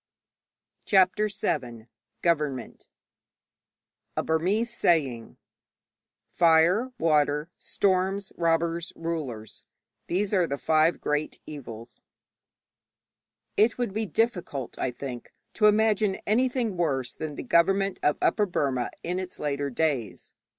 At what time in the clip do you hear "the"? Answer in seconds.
10.47-10.57, 17.35-17.43